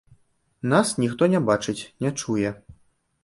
[0.71, 2.49] Нас ніхто не бачыць, не чуе.